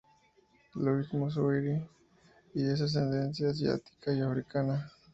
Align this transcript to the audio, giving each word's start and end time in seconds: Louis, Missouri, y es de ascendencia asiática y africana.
Louis, 0.73 1.13
Missouri, 1.13 1.79
y 2.55 2.63
es 2.71 2.79
de 2.79 2.85
ascendencia 2.85 3.49
asiática 3.51 4.11
y 4.11 4.19
africana. 4.21 4.91